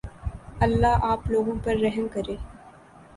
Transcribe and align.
اللہ 0.59 1.03
آپ 1.03 1.29
لوگوں 1.31 1.55
پر 1.63 1.75
رحم 1.75 2.07
کرے 2.11 2.35